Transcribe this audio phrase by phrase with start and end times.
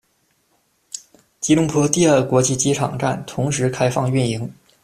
[1.39, 4.51] 吉隆坡第二国际机场站同时开放运营。